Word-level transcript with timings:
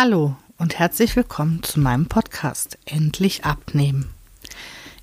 Hallo 0.00 0.36
und 0.58 0.78
herzlich 0.78 1.16
willkommen 1.16 1.60
zu 1.64 1.80
meinem 1.80 2.06
Podcast 2.06 2.78
Endlich 2.84 3.44
abnehmen. 3.44 4.14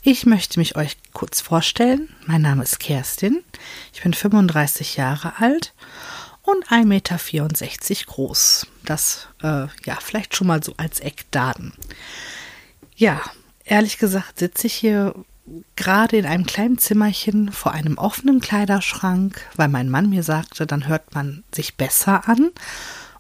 Ich 0.04 0.26
möchte 0.26 0.58
mich 0.58 0.78
euch 0.78 0.96
kurz 1.12 1.42
vorstellen. 1.42 2.08
Mein 2.28 2.44
Name 2.44 2.64
ist 2.64 2.80
Kerstin. 2.80 3.44
Ich 3.94 4.04
bin 4.04 4.14
35 4.14 4.96
Jahre 4.96 5.34
alt 5.38 5.74
und 6.44 6.68
1,64 6.68 6.86
Meter 6.86 8.06
groß. 8.06 8.68
Das, 8.86 9.28
äh, 9.44 9.68
ja, 9.84 9.98
vielleicht 10.00 10.34
schon 10.34 10.48
mal 10.48 10.64
so 10.64 10.74
als 10.78 11.02
Eckdaten. 11.02 11.74
Ja, 12.96 13.20
ehrlich 13.66 13.98
gesagt 13.98 14.40
sitze 14.40 14.68
ich 14.68 14.76
hier 14.76 15.14
gerade 15.76 16.16
in 16.16 16.26
einem 16.26 16.46
kleinen 16.46 16.78
Zimmerchen 16.78 17.52
vor 17.52 17.74
einem 17.74 17.98
offenen 17.98 18.40
Kleiderschrank, 18.40 19.46
weil 19.58 19.68
mein 19.68 19.90
Mann 19.90 20.10
mir 20.10 20.24
sagte, 20.24 20.66
dann 20.66 20.88
hört 20.88 21.14
man 21.14 21.44
sich 21.54 21.76
besser 21.76 22.30
an 22.30 22.52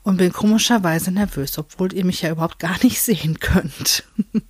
und 0.05 0.17
bin 0.17 0.31
komischerweise 0.31 1.11
nervös, 1.11 1.57
obwohl 1.57 1.91
ihr 1.91 2.05
mich 2.05 2.21
ja 2.21 2.29
überhaupt 2.29 2.59
gar 2.59 2.81
nicht 2.83 3.01
sehen 3.01 3.39
könnt. 3.39 4.03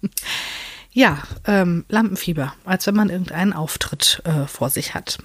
ja, 0.92 1.24
ähm, 1.46 1.86
Lampenfieber, 1.88 2.54
als 2.66 2.86
wenn 2.86 2.96
man 2.96 3.10
irgendeinen 3.10 3.54
Auftritt 3.54 4.22
äh, 4.26 4.46
vor 4.48 4.70
sich 4.70 4.94
hat. 4.94 5.18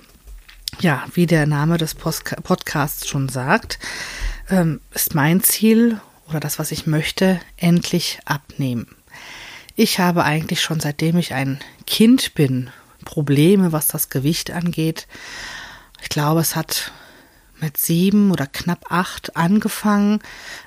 Ja, 0.79 1.05
wie 1.15 1.27
der 1.27 1.47
Name 1.47 1.79
des 1.79 1.97
Post 1.97 2.25
Podcasts 2.45 3.09
schon 3.09 3.29
sagt, 3.29 3.81
ähm, 4.49 4.81
ist 4.93 5.17
mein 5.17 5.43
Ziel 5.43 6.01
oder 6.29 6.39
das, 6.39 6.61
was 6.61 6.71
ich 6.71 6.87
möchte, 6.87 7.41
endlich 7.57 8.21
abnehmen. 8.25 8.87
Ich 9.75 9.99
habe 9.99 10.25
eigentlich 10.25 10.63
schon 10.63 10.79
seitdem 10.79 11.19
ich 11.19 11.35
ein 11.35 11.59
Kind 11.89 12.35
bin 12.35 12.71
Probleme, 13.05 13.73
was 13.73 13.89
das 13.89 14.11
Gewicht 14.11 14.53
angeht. 14.53 15.09
Ich 16.03 16.09
glaube, 16.09 16.41
es 16.41 16.55
hat 16.55 16.93
mit 17.61 17.77
sieben 17.77 18.31
oder 18.31 18.47
knapp 18.47 18.87
acht 18.91 19.37
angefangen, 19.37 20.21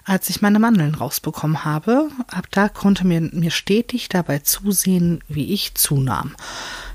als 0.06 0.30
ich 0.30 0.42
meine 0.42 0.60
Mandeln 0.60 0.96
rausbekommen 0.96 1.66
habe. 1.66 2.10
Ab 2.28 2.48
da 2.52 2.70
konnte 2.70 3.06
mir, 3.06 3.22
mir 3.22 3.52
stetig 3.52 4.09
dabei 4.09 4.40
zusehen, 4.40 5.23
wie 5.28 5.54
ich 5.54 5.76
zunahm. 5.76 6.36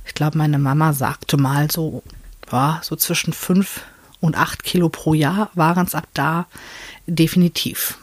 Ich 0.05 0.14
glaube, 0.14 0.39
meine 0.39 0.59
Mama 0.59 0.92
sagte 0.92 1.37
mal 1.37 1.70
so, 1.70 2.03
ja, 2.50 2.81
so 2.83 2.97
zwischen 2.97 3.33
fünf 3.33 3.83
und 4.20 4.37
acht 4.37 4.64
Kilo 4.64 4.89
pro 4.89 5.14
Jahr 5.14 5.50
waren 5.55 5.87
es 5.87 5.95
ab 5.95 6.09
da 6.15 6.47
definitiv. 7.06 7.98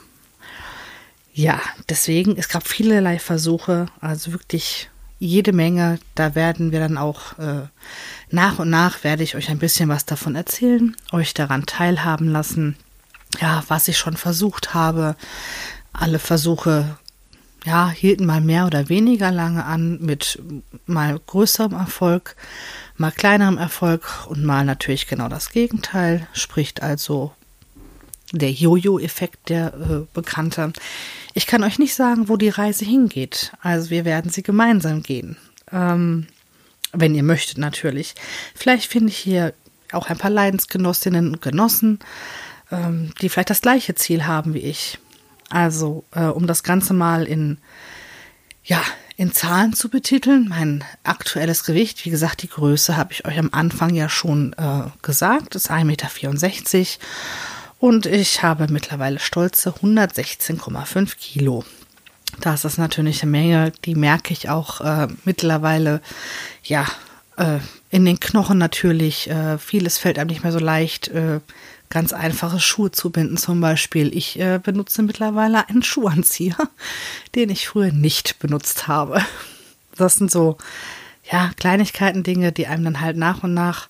Ja, 1.34 1.59
deswegen, 1.89 2.38
es 2.38 2.47
gab 2.47 2.67
vielerlei 2.67 3.19
Versuche, 3.19 3.88
also 4.00 4.31
wirklich 4.31 4.89
jede 5.26 5.54
Menge. 5.54 6.00
Da 6.16 6.36
werden 6.36 6.72
wir 6.72 6.80
dann 6.80 6.98
auch 6.98 7.38
äh, 7.40 7.68
nach 8.30 8.59
und 8.59 8.70
nach 8.70 9.04
werde 9.04 9.23
ich 9.23 9.36
euch 9.36 9.50
ein 9.50 9.59
bisschen 9.59 9.90
was 9.90 10.06
davon 10.06 10.36
erzählen, 10.36 10.95
euch 11.12 11.34
daran 11.34 11.66
teilhaben 11.66 12.30
lassen, 12.30 12.76
ja, 13.40 13.64
was 13.68 13.88
ich 13.88 13.98
schon 13.98 14.18
versucht 14.18 14.73
habe. 14.73 15.16
Alle 15.94 16.20
Versuche, 16.20 16.98
ja, 17.66 17.90
hielten 17.90 18.26
mal 18.26 18.42
mehr 18.42 18.66
oder 18.66 18.90
weniger 18.90 19.31
lange 19.31 19.66
an, 19.66 20.00
mit 20.02 20.42
mal 20.86 21.20
größerem 21.26 21.73
Erfolg, 21.73 22.36
mal 22.98 23.12
kleinerem 23.12 23.58
Erfolg 23.58 24.28
und 24.28 24.44
mal 24.44 24.66
natürlich 24.66 25.08
genau 25.08 25.30
das 25.30 25.52
Gegenteil, 25.52 26.28
spricht 26.34 26.81
also 26.81 27.34
der 28.38 28.52
Jojo-Effekt, 28.52 29.50
der 29.50 29.73
äh, 29.73 30.05
bekannte. 30.14 30.73
Ich 31.33 31.47
kann 31.47 31.64
euch 31.64 31.80
nicht 31.80 31.95
sagen, 31.95 32.30
wo 32.30 32.38
die 32.38 32.50
Reise 32.50 32.86
hingeht. 32.86 33.52
Also 33.61 33.89
wir 33.89 34.05
werden 34.05 34.31
sie 34.31 34.44
gemeinsam 34.44 35.03
gehen. 35.03 35.38
Ähm, 35.72 36.28
wenn 36.94 37.16
ihr 37.16 37.23
möchtet 37.23 37.58
natürlich. 37.58 38.16
Vielleicht 38.53 38.89
finde 38.91 39.09
ich 39.09 39.17
hier 39.17 39.53
auch 39.91 40.08
ein 40.09 40.17
paar 40.17 40.31
Leidensgenossinnen 40.31 41.30
und 41.30 41.41
Genossen, 41.41 42.00
ähm, 42.72 43.11
die 43.22 43.30
vielleicht 43.30 43.50
das 43.50 43.61
gleiche 43.61 43.95
Ziel 43.95 44.25
haben 44.25 44.53
wie 44.53 44.59
ich. 44.59 45.00
Also, 45.50 46.03
äh, 46.11 46.25
um 46.25 46.47
das 46.47 46.63
Ganze 46.63 46.94
mal 46.94 47.25
in, 47.25 47.58
ja, 48.63 48.81
in 49.17 49.31
Zahlen 49.31 49.73
zu 49.73 49.89
betiteln, 49.89 50.47
mein 50.50 50.83
aktuelles 51.03 51.63
Gewicht, 51.63 52.03
wie 52.06 52.09
gesagt, 52.09 52.41
die 52.41 52.50
Größe 52.50 52.97
habe 52.97 53.13
ich 53.13 53.25
euch 53.25 53.38
am 53.38 53.50
Anfang 53.52 53.94
ja 53.94 54.09
schon 54.09 54.53
äh, 54.53 54.90
gesagt, 55.02 55.56
ist 55.56 55.72
1,64 55.72 55.84
Meter. 55.85 56.88
Und 57.85 58.07
ich 58.07 58.41
habe 58.41 58.66
mittlerweile 58.68 59.19
stolze 59.19 59.69
116,5 59.69 61.18
Kilo. 61.18 61.63
Das 62.41 62.66
ist 62.66 62.79
natürlich 62.79 63.22
eine 63.22 63.29
Menge, 63.29 63.72
die 63.85 63.94
merke 63.94 64.34
ich 64.34 64.50
auch 64.50 64.81
äh, 64.81 65.07
mittlerweile, 65.23 66.01
ja, 66.63 66.88
äh, 67.38 67.59
in 67.91 68.03
den 68.06 68.19
Knochen 68.19 68.57
natürlich. 68.57 69.29
Äh, 69.29 69.59
vieles 69.59 70.00
fällt 70.00 70.18
einem 70.18 70.31
nicht 70.31 70.41
mehr 70.41 70.51
so 70.51 70.57
leicht. 70.57 71.09
Äh, 71.09 71.41
ganz 71.91 72.12
einfache 72.12 72.59
Schuhe 72.59 72.90
zu 72.90 73.12
binden 73.12 73.38
zum 73.38 73.62
Beispiel. 73.62 74.17
Ich 74.17 74.40
äh, 74.40 74.57
benutze 74.57 75.03
mittlerweile 75.03 75.69
einen 75.69 75.84
Schuhanzieher, 75.84 76.57
den 77.35 77.52
ich 77.52 77.67
früher 77.67 77.91
nicht 77.91 78.40
benutzt 78.40 78.88
habe. 78.88 79.23
Das 79.96 80.16
sind 80.16 80.31
so, 80.31 80.57
ja, 81.31 81.52
Kleinigkeiten, 81.56 82.23
Dinge, 82.23 82.52
die 82.52 82.66
einem 82.66 82.84
dann 82.85 83.02
halt 83.02 83.16
nach 83.16 83.44
und 83.44 83.53
nach 83.53 83.90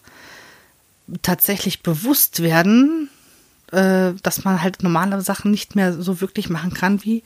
tatsächlich 1.21 1.81
bewusst 1.81 2.43
werden, 2.43 3.09
äh, 3.75 4.13
dass 4.23 4.43
man 4.43 4.61
halt 4.61 4.83
normale 4.83 5.21
Sachen 5.21 5.51
nicht 5.51 5.75
mehr 5.75 5.93
so 5.93 6.21
wirklich 6.21 6.49
machen 6.49 6.73
kann 6.73 7.03
wie, 7.03 7.23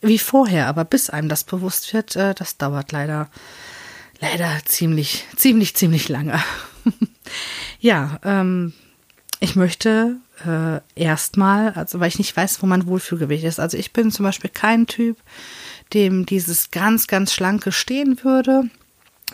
wie 0.00 0.18
vorher. 0.18 0.66
Aber 0.66 0.84
bis 0.84 1.10
einem 1.10 1.28
das 1.28 1.44
bewusst 1.44 1.92
wird, 1.92 2.16
äh, 2.16 2.34
das 2.34 2.56
dauert 2.56 2.92
leider, 2.92 3.28
leider 4.20 4.50
ziemlich, 4.64 5.26
ziemlich, 5.36 5.76
ziemlich 5.76 6.08
lange. 6.08 6.42
ja, 7.80 8.18
ähm, 8.24 8.72
ich 9.40 9.56
möchte 9.56 10.16
äh, 10.46 10.80
erstmal, 10.94 11.70
also 11.72 12.00
weil 12.00 12.08
ich 12.08 12.18
nicht 12.18 12.36
weiß, 12.36 12.62
wo 12.62 12.66
mein 12.66 12.86
Wohlfühlgewicht 12.86 13.44
ist. 13.44 13.60
Also 13.60 13.76
ich 13.76 13.92
bin 13.92 14.10
zum 14.10 14.24
Beispiel 14.24 14.50
kein 14.50 14.86
Typ, 14.86 15.18
dem 15.92 16.26
dieses 16.26 16.70
ganz, 16.70 17.06
ganz 17.06 17.32
schlanke 17.32 17.72
stehen 17.72 18.22
würde. 18.22 18.70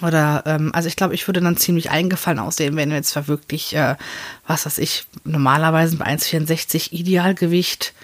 Oder, 0.03 0.45
ähm, 0.47 0.71
also 0.75 0.89
ich 0.89 0.97
glaube, 0.97 1.15
ich 1.15 1.27
würde 1.27 1.41
dann 1.41 1.57
ziemlich 1.57 1.91
eingefallen 1.91 2.39
aussehen, 2.39 2.77
wenn 2.77 2.91
jetzt 2.91 3.11
zwar 3.11 3.27
wirklich, 3.27 3.75
äh, 3.75 3.97
was 4.47 4.67
weiß 4.67 4.79
ich, 4.79 5.07
normalerweise 5.25 5.97
bei 5.97 6.07
1,64 6.07 6.93
Idealgewicht, 6.93 7.95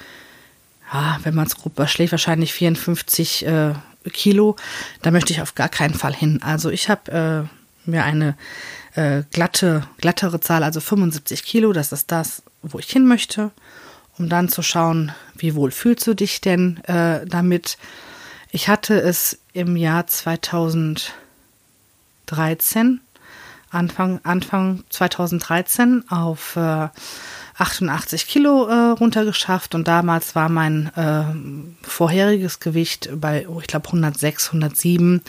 ja, 0.92 1.18
wenn 1.22 1.34
man 1.34 1.46
es 1.46 1.56
grob 1.56 1.74
überschlägt, 1.74 2.12
wahrscheinlich 2.12 2.52
54 2.52 3.46
äh, 3.46 3.74
Kilo. 4.12 4.56
Da 5.02 5.10
möchte 5.10 5.32
ich 5.32 5.40
auf 5.40 5.54
gar 5.54 5.68
keinen 5.68 5.94
Fall 5.94 6.14
hin. 6.14 6.42
Also 6.42 6.70
ich 6.70 6.88
habe 6.88 7.48
äh, 7.86 7.90
mir 7.90 8.04
eine 8.04 8.36
äh, 8.94 9.22
glatte, 9.32 9.82
glattere 9.98 10.40
Zahl, 10.40 10.62
also 10.62 10.80
75 10.80 11.44
Kilo, 11.44 11.72
das 11.72 11.92
ist 11.92 12.10
das, 12.10 12.42
wo 12.62 12.78
ich 12.78 12.90
hin 12.90 13.06
möchte, 13.06 13.50
um 14.18 14.28
dann 14.28 14.48
zu 14.48 14.62
schauen, 14.62 15.12
wie 15.36 15.54
wohl 15.54 15.70
fühlst 15.70 16.06
du 16.06 16.14
dich 16.14 16.40
denn 16.40 16.82
äh, 16.84 17.26
damit. 17.26 17.78
Ich 18.50 18.68
hatte 18.68 19.00
es 19.00 19.38
im 19.52 19.76
Jahr 19.76 20.06
2000 20.06 21.12
13, 22.26 23.00
Anfang, 23.74 24.20
Anfang 24.22 24.84
2013 24.88 26.04
auf 26.08 26.56
äh, 26.56 26.88
88 27.56 28.26
Kilo 28.26 28.66
äh, 28.66 28.90
runtergeschafft 28.90 29.74
und 29.74 29.86
damals 29.86 30.34
war 30.34 30.48
mein 30.48 30.90
äh, 30.96 31.86
vorheriges 31.86 32.60
Gewicht 32.60 33.10
bei, 33.14 33.48
oh, 33.48 33.60
ich 33.60 33.66
glaube, 33.66 33.86
106, 33.88 34.48
107. 34.48 35.22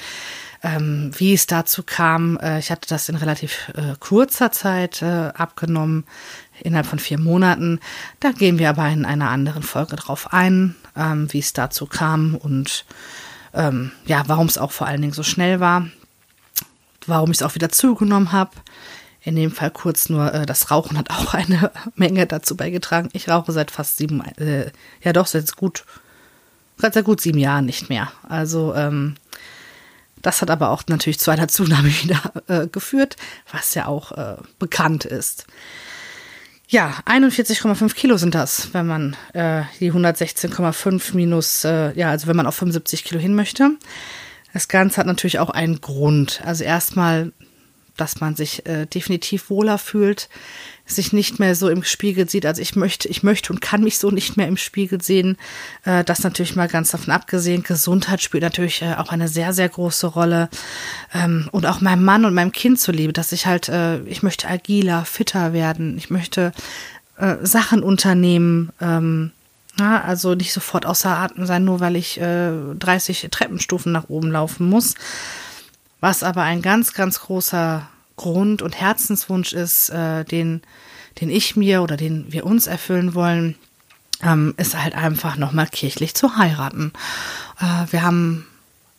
Ähm, 0.63 1.11
wie 1.15 1.33
es 1.33 1.45
dazu 1.45 1.83
kam, 1.83 2.37
äh, 2.37 2.57
ich 2.57 2.71
hatte 2.71 2.87
das 2.89 3.09
in 3.09 3.15
relativ 3.15 3.71
äh, 3.75 3.95
kurzer 3.99 4.51
Zeit 4.51 5.01
äh, 5.03 5.31
abgenommen, 5.35 6.05
innerhalb 6.61 6.87
von 6.87 6.97
vier 6.97 7.19
Monaten. 7.19 7.79
Da 8.19 8.31
gehen 8.31 8.57
wir 8.57 8.69
aber 8.69 8.87
in 8.89 9.05
einer 9.05 9.29
anderen 9.29 9.61
Folge 9.61 9.95
drauf 9.95 10.33
ein, 10.33 10.75
ähm, 10.95 11.31
wie 11.31 11.39
es 11.39 11.53
dazu 11.53 11.85
kam 11.85 12.33
und 12.35 12.85
ähm, 13.53 13.91
ja, 14.05 14.23
warum 14.25 14.47
es 14.47 14.57
auch 14.57 14.71
vor 14.71 14.87
allen 14.87 15.01
Dingen 15.01 15.13
so 15.13 15.23
schnell 15.23 15.59
war 15.59 15.85
warum 17.07 17.31
ich 17.31 17.37
es 17.37 17.43
auch 17.43 17.55
wieder 17.55 17.69
zugenommen 17.69 18.31
habe. 18.31 18.51
In 19.21 19.35
dem 19.35 19.51
Fall 19.51 19.71
kurz 19.71 20.09
nur, 20.09 20.33
äh, 20.33 20.45
das 20.45 20.69
Rauchen 20.69 20.97
hat 20.97 21.09
auch 21.09 21.33
eine 21.33 21.71
Menge 21.95 22.27
dazu 22.27 22.55
beigetragen. 22.55 23.09
Ich 23.13 23.27
rauche 23.29 23.51
seit 23.51 23.71
fast 23.71 23.97
sieben, 23.97 24.23
äh, 24.37 24.71
ja 25.01 25.13
doch, 25.13 25.25
seit 25.25 25.55
gut, 25.55 25.85
seit 26.77 27.03
gut 27.03 27.21
sieben 27.21 27.39
Jahren 27.39 27.65
nicht 27.65 27.89
mehr. 27.89 28.11
Also, 28.27 28.75
ähm, 28.75 29.15
das 30.21 30.41
hat 30.41 30.49
aber 30.49 30.69
auch 30.69 30.83
natürlich 30.87 31.19
zu 31.19 31.31
einer 31.31 31.47
Zunahme 31.49 31.89
wieder 31.89 32.21
äh, 32.47 32.67
geführt, 32.67 33.15
was 33.51 33.73
ja 33.73 33.87
auch 33.87 34.11
äh, 34.11 34.35
bekannt 34.59 35.05
ist. 35.05 35.45
Ja, 36.67 36.95
41,5 37.05 37.93
Kilo 37.93 38.17
sind 38.17 38.33
das, 38.33 38.73
wenn 38.73 38.87
man 38.87 39.15
äh, 39.33 39.63
die 39.79 39.91
116,5 39.91 41.15
minus, 41.15 41.63
äh, 41.63 41.93
ja, 41.93 42.09
also 42.09 42.25
wenn 42.25 42.35
man 42.35 42.47
auf 42.47 42.55
75 42.55 43.03
Kilo 43.03 43.19
hin 43.19 43.35
möchte. 43.35 43.71
Das 44.55 44.69
Ganze 44.69 44.95
hat 44.95 45.05
natürlich 45.05 45.39
auch 45.39 45.49
einen 45.49 45.81
Grund. 45.81 46.41
Also 46.45 46.63
erstmal, 46.63 47.33
dass 47.97 48.21
man 48.21 48.37
sich 48.37 48.65
äh, 48.65 48.85
definitiv 48.85 49.49
wohler 49.49 49.77
fühlt, 49.77 50.29
sich 50.85 51.11
nicht 51.11 51.39
mehr 51.39 51.55
so 51.55 51.67
im 51.67 51.83
Spiegel 51.83 52.29
sieht. 52.29 52.45
Also 52.45 52.61
ich 52.61 52.73
möchte, 52.77 53.09
ich 53.09 53.21
möchte 53.21 53.51
und 53.51 53.59
kann 53.59 53.83
mich 53.83 53.97
so 53.97 54.11
nicht 54.11 54.37
mehr 54.37 54.47
im 54.47 54.55
Spiegel 54.55 55.01
sehen. 55.01 55.35
Äh, 55.83 56.05
das 56.05 56.23
natürlich 56.23 56.55
mal 56.55 56.69
ganz 56.69 56.91
davon 56.91 57.11
abgesehen. 57.11 57.63
Gesundheit 57.63 58.21
spielt 58.21 58.43
natürlich 58.43 58.81
äh, 58.81 58.93
auch 58.93 59.09
eine 59.09 59.27
sehr, 59.27 59.51
sehr 59.51 59.67
große 59.67 60.07
Rolle. 60.07 60.47
Ähm, 61.13 61.49
und 61.51 61.65
auch 61.65 61.81
meinem 61.81 62.05
Mann 62.05 62.23
und 62.23 62.33
meinem 62.33 62.53
Kind 62.53 62.79
zuliebe, 62.79 63.11
dass 63.11 63.33
ich 63.33 63.47
halt, 63.47 63.67
äh, 63.67 63.99
ich 64.03 64.23
möchte 64.23 64.47
agiler, 64.47 65.03
fitter 65.03 65.51
werden. 65.51 65.97
Ich 65.97 66.09
möchte 66.09 66.53
äh, 67.17 67.35
Sachen 67.41 67.83
unternehmen. 67.83 68.71
Ähm, 68.79 69.31
Ja, 69.77 70.01
also 70.01 70.35
nicht 70.35 70.53
sofort 70.53 70.85
außer 70.85 71.09
Atem 71.09 71.45
sein, 71.45 71.65
nur 71.65 71.81
weil 71.81 71.95
ich 71.95 72.19
äh, 72.19 72.51
30 72.79 73.27
Treppenstufen 73.29 73.91
nach 73.91 74.09
oben 74.09 74.31
laufen 74.31 74.69
muss. 74.69 74.95
Was 75.99 76.23
aber 76.23 76.43
ein 76.43 76.61
ganz, 76.61 76.93
ganz 76.93 77.19
großer 77.19 77.87
Grund 78.15 78.61
und 78.61 78.79
Herzenswunsch 78.79 79.51
ist, 79.51 79.89
äh, 79.89 80.23
den, 80.23 80.61
den 81.19 81.29
ich 81.29 81.55
mir 81.55 81.81
oder 81.81 81.97
den 81.97 82.31
wir 82.31 82.45
uns 82.45 82.67
erfüllen 82.67 83.13
wollen, 83.15 83.55
ähm, 84.21 84.53
ist 84.57 84.81
halt 84.81 84.95
einfach 84.95 85.35
nochmal 85.35 85.67
kirchlich 85.67 86.15
zu 86.15 86.37
heiraten. 86.37 86.93
Äh, 87.59 87.91
wir 87.91 88.03
haben 88.03 88.47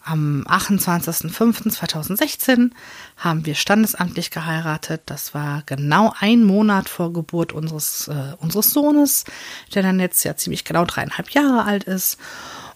am 0.06 0.44
28.05.2016 0.48 2.70
haben 3.16 3.44
wir 3.44 3.54
standesamtlich 3.54 4.30
geheiratet. 4.30 5.02
Das 5.06 5.34
war 5.34 5.62
genau 5.66 6.14
ein 6.18 6.44
Monat 6.44 6.88
vor 6.88 7.12
Geburt 7.12 7.52
unseres, 7.52 8.08
äh, 8.08 8.34
unseres 8.38 8.70
Sohnes, 8.70 9.24
der 9.74 9.82
dann 9.82 10.00
jetzt 10.00 10.24
ja 10.24 10.36
ziemlich 10.36 10.64
genau 10.64 10.84
dreieinhalb 10.84 11.30
Jahre 11.30 11.64
alt 11.64 11.84
ist. 11.84 12.18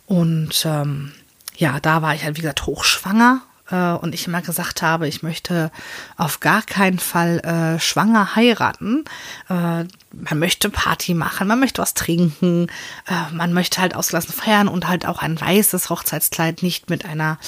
Und 0.07 0.63
ähm, 0.65 1.13
ja, 1.57 1.81
da 1.81 2.03
war 2.03 2.15
ich 2.15 2.25
halt, 2.25 2.37
wie 2.37 2.43
gesagt, 2.43 2.67
hochschwanger 2.67 3.43
äh, 3.71 3.93
und 3.93 4.15
ich 4.15 4.27
immer 4.27 4.43
gesagt 4.43 4.83
habe, 4.83 5.09
ich 5.09 5.23
möchte 5.23 5.71
auf 6.17 6.41
gar 6.41 6.63
keinen 6.63 6.99
Fall 6.99 7.39
äh, 7.41 7.81
schwanger 7.81 8.35
heiraten. 8.37 9.05
Äh, 9.49 9.85
man 10.13 10.39
möchte 10.39 10.71
Party 10.71 11.15
machen, 11.15 11.49
man 11.49 11.61
möchte 11.61 11.83
was 11.83 11.95
trinken, 11.95 12.69
äh, 13.07 13.33
man 13.33 13.53
möchte 13.53 13.81
halt 13.81 13.95
ausgelassen 13.95 14.33
feiern 14.33 14.69
und 14.69 14.89
halt 14.89 15.07
auch 15.07 15.21
ein 15.21 15.41
weißes 15.41 15.91
Hochzeitskleid 15.91 16.63
nicht 16.63 16.91
mit 16.91 17.05
einer 17.05 17.39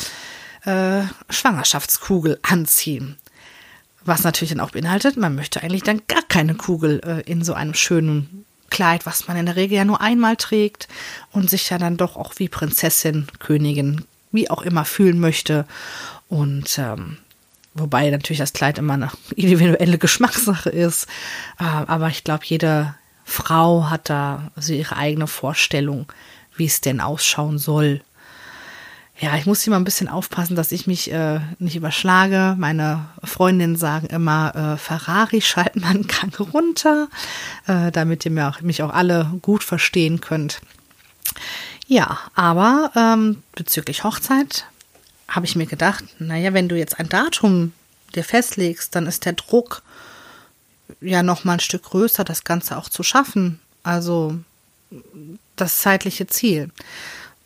äh, 0.64 1.02
Schwangerschaftskugel 1.28 2.38
anziehen. 2.42 3.16
Was 4.04 4.24
natürlich 4.24 4.50
dann 4.50 4.60
auch 4.60 4.72
beinhaltet, 4.72 5.16
man 5.16 5.34
möchte 5.34 5.62
eigentlich 5.62 5.84
dann 5.84 6.02
gar 6.08 6.22
keine 6.22 6.54
Kugel 6.54 7.00
äh, 7.04 7.30
in 7.30 7.44
so 7.44 7.54
einem 7.54 7.74
schönen 7.74 8.44
Kleid, 8.70 9.04
was 9.04 9.28
man 9.28 9.36
in 9.36 9.46
der 9.46 9.56
Regel 9.56 9.76
ja 9.76 9.84
nur 9.84 10.00
einmal 10.00 10.36
trägt 10.36 10.88
und 11.30 11.50
sich 11.50 11.68
ja 11.68 11.76
dann 11.76 11.98
doch 11.98 12.16
auch 12.16 12.32
wie 12.36 12.48
Prinzessin, 12.48 13.26
Königin, 13.38 14.06
wie 14.32 14.50
auch 14.50 14.62
immer 14.62 14.84
fühlen 14.84 15.20
möchte. 15.20 15.66
Und 16.28 16.78
ähm, 16.78 17.18
wobei 17.74 18.10
natürlich 18.10 18.38
das 18.38 18.52
Kleid 18.52 18.78
immer 18.78 18.94
eine 18.94 19.10
individuelle 19.36 19.98
Geschmackssache 19.98 20.70
ist. 20.70 21.06
Äh, 21.58 21.64
aber 21.64 22.08
ich 22.08 22.24
glaube, 22.24 22.44
jede 22.46 22.94
Frau 23.24 23.88
hat 23.88 24.10
da 24.10 24.50
so 24.56 24.72
ihre 24.72 24.96
eigene 24.96 25.26
Vorstellung, 25.26 26.06
wie 26.56 26.66
es 26.66 26.80
denn 26.80 27.00
ausschauen 27.00 27.58
soll. 27.58 28.02
Ja, 29.20 29.36
ich 29.36 29.46
muss 29.46 29.64
immer 29.66 29.76
ein 29.76 29.84
bisschen 29.84 30.08
aufpassen, 30.08 30.56
dass 30.56 30.72
ich 30.72 30.86
mich 30.86 31.12
äh, 31.12 31.38
nicht 31.58 31.76
überschlage. 31.76 32.56
Meine 32.58 33.04
Freundinnen 33.22 33.76
sagen 33.76 34.08
immer, 34.08 34.74
äh, 34.74 34.76
Ferrari 34.78 35.40
schalten 35.40 35.80
man 35.80 36.06
Gang 36.06 36.40
runter, 36.40 37.08
äh, 37.66 37.92
damit 37.92 38.24
ihr 38.24 38.32
mir 38.32 38.48
auch, 38.48 38.60
mich 38.62 38.82
auch 38.82 38.92
alle 38.92 39.30
gut 39.40 39.62
verstehen 39.62 40.20
könnt. 40.20 40.60
Ja, 41.92 42.20
aber 42.34 42.90
ähm, 42.96 43.42
bezüglich 43.54 44.02
Hochzeit 44.02 44.64
habe 45.28 45.44
ich 45.44 45.56
mir 45.56 45.66
gedacht, 45.66 46.02
naja, 46.18 46.54
wenn 46.54 46.70
du 46.70 46.74
jetzt 46.74 46.98
ein 46.98 47.10
Datum 47.10 47.74
dir 48.14 48.24
festlegst, 48.24 48.94
dann 48.94 49.06
ist 49.06 49.26
der 49.26 49.34
Druck 49.34 49.82
ja 51.02 51.22
noch 51.22 51.44
mal 51.44 51.52
ein 51.52 51.60
Stück 51.60 51.82
größer, 51.82 52.24
das 52.24 52.44
Ganze 52.44 52.78
auch 52.78 52.88
zu 52.88 53.02
schaffen. 53.02 53.60
Also 53.82 54.38
das 55.56 55.82
zeitliche 55.82 56.26
Ziel. 56.26 56.70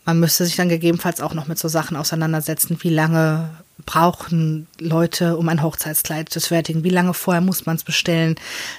Man 0.05 0.21
müsste 0.21 0.45
sich 0.45 0.55
dann 0.55 0.69
gegebenenfalls 0.69 1.21
auch 1.21 1.35
noch 1.35 1.49
mit 1.49 1.59
so 1.59 1.67
Sachen 1.67 1.97
auseinandersetzen, 1.97 2.79
wie 2.83 2.91
lange 2.91 3.51
brauchen 3.87 4.67
Leute, 4.81 5.37
um 5.37 5.49
ein 5.49 5.63
Hochzeitskleid 5.63 6.29
zu 6.29 6.41
fertigen? 6.41 6.85
Wie 6.85 6.91
lange 6.91 7.15
vorher 7.15 7.41
muss 7.41 7.65
man 7.65 7.77
es 7.77 7.85
bestellen? 7.85 8.35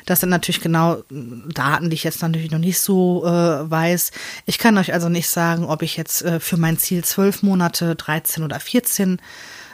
Das 0.05 0.19
sind 0.19 0.29
natürlich 0.29 0.61
genau 0.61 1.01
Daten, 1.09 1.89
die 1.89 1.95
ich 1.95 2.03
jetzt 2.03 2.21
natürlich 2.21 2.51
noch 2.51 2.59
nicht 2.59 2.79
so 2.79 3.25
äh, 3.25 3.69
weiß. 3.71 4.11
Ich 4.45 4.59
kann 4.59 4.77
euch 4.77 4.93
also 4.93 5.09
nicht 5.09 5.29
sagen, 5.29 5.65
ob 5.65 5.81
ich 5.81 5.97
jetzt 5.97 6.21
äh, 6.23 6.39
für 6.39 6.57
mein 6.57 6.77
Ziel 6.77 7.03
zwölf 7.03 7.41
Monate, 7.41 7.95
13 7.95 8.43
oder 8.43 8.59
14 8.59 9.19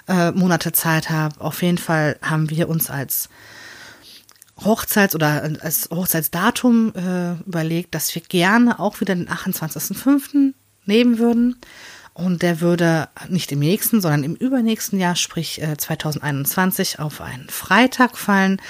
äh, 0.07 0.31
Monate 0.31 0.71
Zeit 0.71 1.09
habe. 1.09 1.41
Auf 1.41 1.61
jeden 1.63 1.79
Fall 1.79 2.17
haben 2.21 2.49
wir 2.49 2.69
uns 2.69 2.89
als 2.89 3.29
Hochzeits- 4.61 5.15
oder 5.15 5.49
als 5.61 5.89
Hochzeitsdatum 5.91 6.93
äh, 6.95 7.33
überlegt, 7.47 7.95
dass 7.95 8.13
wir 8.13 8.21
gerne 8.21 8.79
auch 8.79 9.01
wieder 9.01 9.15
den 9.15 9.27
28.05. 9.27 10.53
nehmen 10.85 11.17
würden. 11.17 11.57
Und 12.13 12.43
der 12.43 12.61
würde 12.61 13.09
nicht 13.27 13.51
im 13.51 13.59
nächsten, 13.59 13.99
sondern 13.99 14.23
im 14.23 14.35
übernächsten 14.35 14.99
Jahr, 14.99 15.15
sprich 15.15 15.61
2021, 15.77 16.95
äh, 16.95 17.01
auf 17.01 17.21
einen 17.21 17.49
Freitag 17.49 18.17
fallen. 18.17 18.61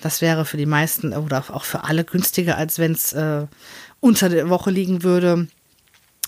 Das 0.00 0.20
wäre 0.20 0.44
für 0.44 0.56
die 0.56 0.66
meisten 0.66 1.12
oder 1.12 1.44
auch 1.52 1.64
für 1.64 1.84
alle 1.84 2.04
günstiger, 2.04 2.56
als 2.56 2.78
wenn 2.78 2.92
es 2.92 3.12
äh, 3.12 3.46
unter 4.00 4.28
der 4.28 4.48
Woche 4.48 4.70
liegen 4.70 5.02
würde. 5.02 5.46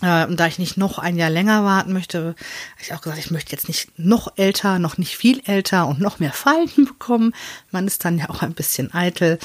Äh, 0.02 0.26
und 0.26 0.38
da 0.38 0.46
ich 0.46 0.58
nicht 0.58 0.76
noch 0.76 0.98
ein 0.98 1.16
Jahr 1.16 1.30
länger 1.30 1.64
warten 1.64 1.92
möchte, 1.92 2.18
habe 2.20 2.36
ich 2.82 2.94
auch 2.94 3.00
gesagt, 3.00 3.18
ich 3.18 3.30
möchte 3.30 3.52
jetzt 3.52 3.68
nicht 3.68 3.98
noch 3.98 4.32
älter, 4.36 4.78
noch 4.78 4.96
nicht 4.96 5.16
viel 5.16 5.42
älter 5.46 5.88
und 5.88 6.00
noch 6.00 6.20
mehr 6.20 6.32
Falten 6.32 6.84
bekommen. 6.86 7.34
Man 7.70 7.86
ist 7.86 8.04
dann 8.04 8.18
ja 8.18 8.30
auch 8.30 8.42
ein 8.42 8.54
bisschen 8.54 8.94
eitel. 8.94 9.38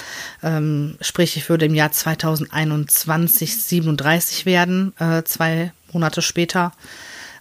Ähm, 0.43 0.97
sprich, 1.01 1.37
ich 1.37 1.49
würde 1.49 1.65
im 1.65 1.75
Jahr 1.75 1.91
2021 1.91 3.63
37 3.63 4.45
werden, 4.45 4.93
äh, 4.99 5.23
zwei 5.23 5.71
Monate 5.91 6.21
später 6.21 6.71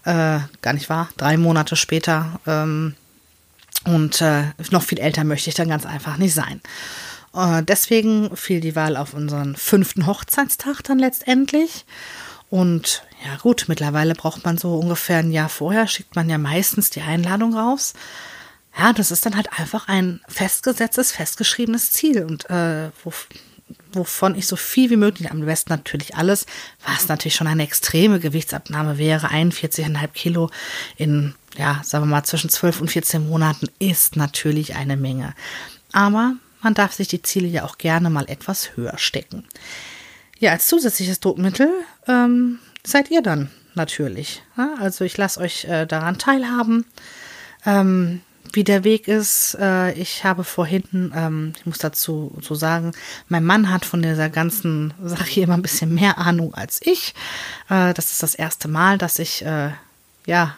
äh, 0.04 0.40
gar 0.62 0.72
nicht 0.72 0.88
wahr, 0.88 1.08
drei 1.16 1.36
Monate 1.36 1.76
später. 1.76 2.40
Ähm, 2.46 2.94
und 3.84 4.20
äh, 4.20 4.44
noch 4.70 4.82
viel 4.82 4.98
älter 4.98 5.24
möchte 5.24 5.50
ich 5.50 5.56
dann 5.56 5.68
ganz 5.68 5.86
einfach 5.86 6.16
nicht 6.16 6.34
sein. 6.34 6.60
Äh, 7.34 7.62
deswegen 7.62 8.34
fiel 8.36 8.60
die 8.60 8.76
Wahl 8.76 8.96
auf 8.96 9.14
unseren 9.14 9.56
fünften 9.56 10.06
Hochzeitstag 10.06 10.82
dann 10.84 10.98
letztendlich. 10.98 11.84
Und 12.50 13.02
ja 13.24 13.36
gut, 13.36 13.64
mittlerweile 13.68 14.14
braucht 14.14 14.44
man 14.44 14.58
so 14.58 14.78
ungefähr 14.78 15.18
ein 15.18 15.32
Jahr 15.32 15.48
vorher, 15.48 15.86
schickt 15.86 16.14
man 16.14 16.30
ja 16.30 16.38
meistens 16.38 16.90
die 16.90 17.02
Einladung 17.02 17.54
raus. 17.54 17.94
Ja, 18.78 18.92
das 18.92 19.10
ist 19.10 19.24
dann 19.24 19.36
halt 19.36 19.48
einfach 19.58 19.88
ein 19.88 20.20
festgesetztes, 20.28 21.12
festgeschriebenes 21.12 21.92
Ziel. 21.92 22.24
Und 22.24 22.48
äh, 22.50 22.90
wo, 23.02 23.12
wovon 23.92 24.34
ich 24.34 24.46
so 24.46 24.56
viel 24.56 24.90
wie 24.90 24.96
möglich, 24.96 25.30
am 25.30 25.44
besten 25.44 25.72
natürlich 25.72 26.16
alles, 26.16 26.46
was 26.86 27.08
natürlich 27.08 27.34
schon 27.34 27.46
eine 27.46 27.62
extreme 27.62 28.20
Gewichtsabnahme 28.20 28.98
wäre, 28.98 29.28
41,5 29.28 30.08
Kilo 30.08 30.50
in, 30.96 31.34
ja, 31.56 31.80
sagen 31.84 32.04
wir 32.04 32.10
mal, 32.10 32.24
zwischen 32.24 32.50
12 32.50 32.82
und 32.82 32.90
14 32.90 33.28
Monaten 33.28 33.68
ist 33.78 34.16
natürlich 34.16 34.74
eine 34.74 34.96
Menge. 34.96 35.34
Aber 35.92 36.34
man 36.62 36.74
darf 36.74 36.92
sich 36.92 37.08
die 37.08 37.22
Ziele 37.22 37.46
ja 37.46 37.64
auch 37.64 37.78
gerne 37.78 38.10
mal 38.10 38.28
etwas 38.28 38.76
höher 38.76 38.98
stecken. 38.98 39.44
Ja, 40.38 40.52
als 40.52 40.66
zusätzliches 40.66 41.20
Druckmittel 41.20 41.70
ähm, 42.08 42.58
seid 42.84 43.10
ihr 43.10 43.22
dann 43.22 43.50
natürlich. 43.74 44.42
Ja? 44.56 44.74
Also 44.80 45.04
ich 45.04 45.16
lasse 45.16 45.40
euch 45.40 45.64
äh, 45.66 45.86
daran 45.86 46.18
teilhaben. 46.18 46.86
Ähm, 47.64 48.22
wie 48.54 48.64
der 48.64 48.84
Weg 48.84 49.08
ist. 49.08 49.56
Äh, 49.60 49.92
ich 49.92 50.24
habe 50.24 50.44
vorhin, 50.44 51.12
ähm, 51.14 51.52
ich 51.56 51.66
muss 51.66 51.78
dazu 51.78 52.36
so 52.40 52.54
sagen, 52.54 52.92
mein 53.28 53.44
Mann 53.44 53.70
hat 53.70 53.84
von 53.84 54.02
dieser 54.02 54.30
ganzen 54.30 54.94
Sache 55.02 55.40
immer 55.40 55.54
ein 55.54 55.62
bisschen 55.62 55.94
mehr 55.94 56.18
Ahnung 56.18 56.54
als 56.54 56.80
ich. 56.82 57.14
Äh, 57.68 57.94
das 57.94 58.12
ist 58.12 58.22
das 58.22 58.34
erste 58.34 58.68
Mal, 58.68 58.98
dass 58.98 59.18
ich, 59.18 59.44
äh, 59.44 59.70
ja, 60.26 60.54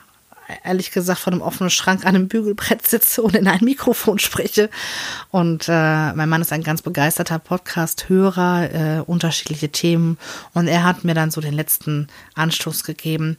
ehrlich 0.64 0.90
gesagt 0.92 1.20
vor 1.20 1.32
einem 1.32 1.42
offenen 1.42 1.70
Schrank 1.70 2.04
an 2.04 2.14
einem 2.14 2.28
Bügelbrett 2.28 2.86
sitze 2.86 3.22
und 3.22 3.34
in 3.34 3.48
ein 3.48 3.64
Mikrofon 3.64 4.18
spreche. 4.18 4.70
Und 5.30 5.68
äh, 5.68 6.12
mein 6.12 6.28
Mann 6.28 6.42
ist 6.42 6.52
ein 6.52 6.62
ganz 6.62 6.82
begeisterter 6.82 7.38
Podcast-Hörer, 7.38 8.98
äh, 8.98 9.00
unterschiedliche 9.00 9.70
Themen. 9.70 10.18
Und 10.54 10.68
er 10.68 10.84
hat 10.84 11.04
mir 11.04 11.14
dann 11.14 11.30
so 11.30 11.40
den 11.40 11.54
letzten 11.54 12.08
Anstoß 12.34 12.84
gegeben. 12.84 13.38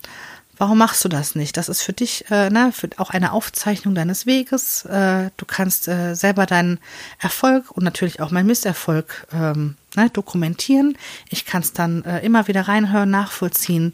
Warum 0.57 0.79
machst 0.79 1.05
du 1.05 1.09
das 1.09 1.35
nicht? 1.35 1.55
Das 1.55 1.69
ist 1.69 1.83
für 1.83 1.93
dich 1.93 2.25
äh, 2.31 2.49
ne, 2.49 2.71
für 2.71 2.89
auch 2.97 3.11
eine 3.11 3.31
Aufzeichnung 3.31 3.93
deines 3.93 4.25
Weges. 4.25 4.85
Äh, 4.85 5.29
du 5.37 5.45
kannst 5.45 5.87
äh, 5.87 6.15
selber 6.15 6.47
deinen 6.47 6.79
Erfolg 7.19 7.69
und 7.71 7.83
natürlich 7.83 8.21
auch 8.21 8.31
meinen 8.31 8.47
Misserfolg 8.47 9.27
ähm, 9.31 9.75
ne, 9.95 10.09
dokumentieren. 10.09 10.97
Ich 11.29 11.45
kann 11.45 11.61
es 11.61 11.73
dann 11.73 12.03
äh, 12.05 12.25
immer 12.25 12.47
wieder 12.47 12.67
reinhören, 12.67 13.11
nachvollziehen. 13.11 13.91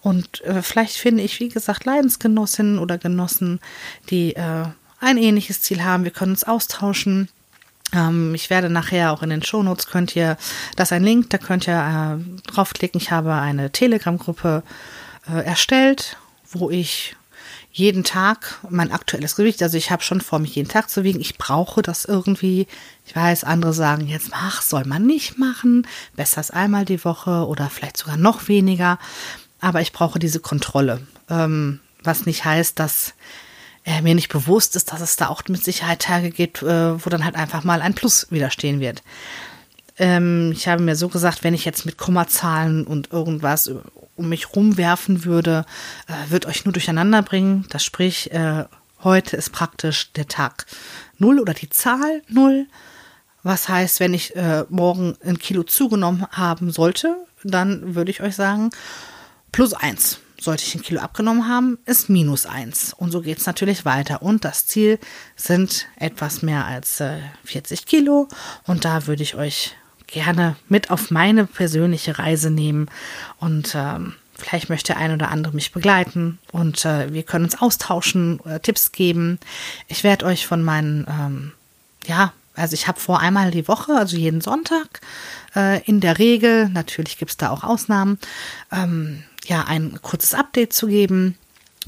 Und 0.00 0.40
äh, 0.42 0.62
vielleicht 0.62 0.96
finde 0.96 1.22
ich, 1.22 1.38
wie 1.38 1.48
gesagt, 1.48 1.84
Leidensgenossinnen 1.84 2.80
oder 2.80 2.98
Genossen, 2.98 3.60
die 4.10 4.34
äh, 4.34 4.64
ein 5.00 5.16
ähnliches 5.16 5.62
Ziel 5.62 5.84
haben. 5.84 6.02
Wir 6.02 6.10
können 6.10 6.32
uns 6.32 6.44
austauschen. 6.44 7.28
Ähm, 7.92 8.34
ich 8.34 8.50
werde 8.50 8.68
nachher 8.68 9.12
auch 9.12 9.22
in 9.22 9.30
den 9.30 9.44
Shownotes 9.44 9.86
könnt 9.86 10.16
ihr, 10.16 10.36
das 10.74 10.88
ist 10.88 10.92
ein 10.92 11.04
Link, 11.04 11.30
da 11.30 11.38
könnt 11.38 11.68
ihr 11.68 12.18
äh, 12.18 12.50
draufklicken. 12.50 13.00
Ich 13.00 13.12
habe 13.12 13.34
eine 13.34 13.70
Telegram-Gruppe 13.70 14.64
äh, 15.32 15.44
erstellt, 15.44 16.16
wo 16.50 16.70
ich 16.70 17.16
jeden 17.72 18.02
Tag 18.02 18.58
mein 18.68 18.90
aktuelles 18.90 19.36
Gewicht, 19.36 19.62
also 19.62 19.76
ich 19.76 19.90
habe 19.90 20.02
schon 20.02 20.20
vor, 20.20 20.40
mich 20.40 20.56
jeden 20.56 20.68
Tag 20.68 20.90
zu 20.90 21.04
wiegen. 21.04 21.20
Ich 21.20 21.38
brauche 21.38 21.82
das 21.82 22.04
irgendwie. 22.04 22.66
Ich 23.06 23.14
weiß, 23.14 23.44
andere 23.44 23.72
sagen 23.72 24.06
jetzt, 24.08 24.30
mach, 24.30 24.60
soll 24.62 24.84
man 24.84 25.06
nicht 25.06 25.38
machen. 25.38 25.86
Besser 26.16 26.38
als 26.38 26.50
einmal 26.50 26.84
die 26.84 27.04
Woche 27.04 27.46
oder 27.46 27.70
vielleicht 27.70 27.96
sogar 27.96 28.16
noch 28.16 28.48
weniger. 28.48 28.98
Aber 29.60 29.80
ich 29.80 29.92
brauche 29.92 30.18
diese 30.18 30.40
Kontrolle. 30.40 31.06
Ähm, 31.28 31.80
was 32.02 32.26
nicht 32.26 32.44
heißt, 32.44 32.78
dass 32.78 33.14
äh, 33.84 34.02
mir 34.02 34.14
nicht 34.14 34.30
bewusst 34.32 34.74
ist, 34.74 34.92
dass 34.92 35.00
es 35.00 35.16
da 35.16 35.28
auch 35.28 35.42
mit 35.48 35.64
Sicherheit 35.64 36.02
Tage 36.02 36.30
gibt, 36.30 36.62
äh, 36.62 37.04
wo 37.04 37.08
dann 37.08 37.24
halt 37.24 37.36
einfach 37.36 37.62
mal 37.62 37.82
ein 37.82 37.94
Plus 37.94 38.26
widerstehen 38.30 38.80
wird. 38.80 39.02
Ähm, 40.00 40.52
ich 40.52 40.66
habe 40.66 40.82
mir 40.82 40.96
so 40.96 41.08
gesagt, 41.08 41.44
wenn 41.44 41.52
ich 41.52 41.66
jetzt 41.66 41.84
mit 41.84 41.98
Kommazahlen 41.98 42.86
und 42.86 43.12
irgendwas 43.12 43.70
um 44.16 44.30
mich 44.30 44.56
rumwerfen 44.56 45.26
würde, 45.26 45.66
äh, 46.08 46.30
wird 46.30 46.46
euch 46.46 46.64
nur 46.64 46.72
durcheinander 46.72 47.22
bringen. 47.22 47.66
Das 47.68 47.84
sprich, 47.84 48.32
äh, 48.32 48.64
heute 49.04 49.36
ist 49.36 49.52
praktisch 49.52 50.10
der 50.12 50.26
Tag 50.26 50.64
null 51.18 51.38
oder 51.38 51.52
die 51.52 51.68
Zahl 51.68 52.22
null. 52.28 52.66
Was 53.42 53.68
heißt, 53.68 54.00
wenn 54.00 54.14
ich 54.14 54.34
äh, 54.36 54.64
morgen 54.70 55.16
ein 55.22 55.38
Kilo 55.38 55.64
zugenommen 55.64 56.26
haben 56.30 56.70
sollte, 56.70 57.14
dann 57.44 57.94
würde 57.94 58.10
ich 58.10 58.22
euch 58.22 58.34
sagen, 58.34 58.70
plus 59.52 59.74
eins. 59.74 60.18
Sollte 60.40 60.64
ich 60.64 60.74
ein 60.74 60.80
Kilo 60.80 61.00
abgenommen 61.00 61.46
haben, 61.46 61.76
ist 61.84 62.08
minus 62.08 62.46
eins. 62.46 62.94
Und 62.94 63.10
so 63.10 63.20
geht 63.20 63.36
es 63.36 63.44
natürlich 63.44 63.84
weiter. 63.84 64.22
Und 64.22 64.46
das 64.46 64.66
Ziel 64.66 64.98
sind 65.36 65.86
etwas 65.96 66.40
mehr 66.40 66.64
als 66.64 67.00
äh, 67.00 67.18
40 67.44 67.84
Kilo. 67.84 68.28
Und 68.66 68.86
da 68.86 69.06
würde 69.06 69.22
ich 69.22 69.34
euch 69.34 69.76
gerne 70.12 70.56
mit 70.68 70.90
auf 70.90 71.10
meine 71.10 71.46
persönliche 71.46 72.18
Reise 72.18 72.50
nehmen. 72.50 72.88
Und 73.38 73.74
ähm, 73.74 74.14
vielleicht 74.34 74.68
möchte 74.68 74.96
ein 74.96 75.12
oder 75.12 75.30
andere 75.30 75.54
mich 75.54 75.72
begleiten. 75.72 76.38
Und 76.52 76.84
äh, 76.84 77.12
wir 77.12 77.22
können 77.22 77.44
uns 77.44 77.60
austauschen, 77.60 78.40
äh, 78.44 78.60
Tipps 78.60 78.92
geben. 78.92 79.38
Ich 79.88 80.04
werde 80.04 80.26
euch 80.26 80.46
von 80.46 80.62
meinen, 80.62 81.06
ähm, 81.08 81.52
ja, 82.06 82.32
also 82.54 82.74
ich 82.74 82.88
habe 82.88 83.00
vor 83.00 83.20
einmal 83.20 83.50
die 83.50 83.68
Woche, 83.68 83.92
also 83.94 84.16
jeden 84.16 84.40
Sonntag, 84.40 85.00
äh, 85.54 85.82
in 85.84 86.00
der 86.00 86.18
Regel, 86.18 86.68
natürlich 86.68 87.18
gibt 87.18 87.30
es 87.30 87.36
da 87.36 87.50
auch 87.50 87.64
Ausnahmen, 87.64 88.18
ähm, 88.72 89.22
ja, 89.46 89.64
ein 89.64 90.00
kurzes 90.02 90.34
Update 90.34 90.72
zu 90.72 90.86
geben. 90.86 91.36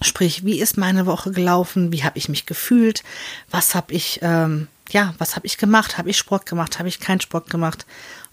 Sprich, 0.00 0.44
wie 0.44 0.60
ist 0.60 0.78
meine 0.78 1.06
Woche 1.06 1.30
gelaufen? 1.30 1.92
Wie 1.92 2.02
habe 2.02 2.18
ich 2.18 2.28
mich 2.28 2.46
gefühlt? 2.46 3.02
Was 3.50 3.74
habe 3.74 3.92
ich, 3.92 4.20
ähm, 4.22 4.68
ja, 4.92 5.14
was 5.18 5.36
habe 5.36 5.46
ich 5.46 5.58
gemacht? 5.58 5.98
Habe 5.98 6.10
ich 6.10 6.18
Sport 6.18 6.46
gemacht? 6.46 6.78
Habe 6.78 6.88
ich 6.88 7.00
keinen 7.00 7.20
Sport 7.20 7.50
gemacht? 7.50 7.86